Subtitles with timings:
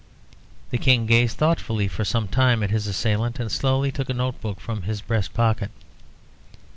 [0.71, 4.41] The King gazed thoughtfully for some time at his assailant, and slowly took a note
[4.41, 5.69] book from his breast pocket.